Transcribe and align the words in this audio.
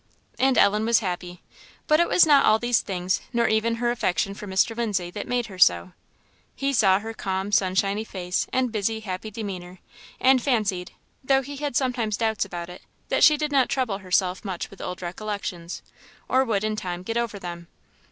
And 0.39 0.57
Ellen 0.57 0.83
was 0.83 0.97
happy; 1.01 1.43
but 1.85 1.99
it 1.99 2.07
was 2.09 2.25
not 2.25 2.43
all 2.43 2.57
these 2.57 2.81
things, 2.81 3.21
nor 3.31 3.47
even 3.47 3.75
her 3.75 3.91
affection 3.91 4.33
for 4.33 4.47
Mr. 4.47 4.75
Lindsay, 4.75 5.11
that 5.11 5.27
made 5.27 5.45
her 5.45 5.59
so. 5.59 5.91
He 6.55 6.73
saw 6.73 6.97
her 6.97 7.13
calm, 7.13 7.51
sunshiny 7.51 8.03
face, 8.03 8.47
and 8.51 8.71
busy 8.71 9.01
happy 9.01 9.29
demeanour, 9.29 9.77
and 10.19 10.41
fancied, 10.41 10.93
though 11.23 11.43
he 11.43 11.57
had 11.57 11.75
sometimes 11.75 12.17
doubts 12.17 12.45
about 12.45 12.67
it, 12.67 12.81
that 13.09 13.23
she 13.23 13.37
did 13.37 13.51
not 13.51 13.69
trouble 13.69 13.99
herself 13.99 14.43
much 14.43 14.71
with 14.71 14.81
old 14.81 15.03
recollections, 15.03 15.83
or 16.27 16.43
would, 16.45 16.63
in 16.63 16.75
time, 16.75 17.03
get 17.03 17.15
over 17.15 17.37
them. 17.37 17.67